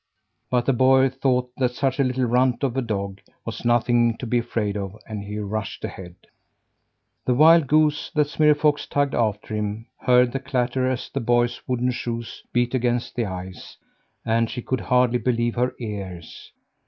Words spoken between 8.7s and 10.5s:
tugged after him, heard the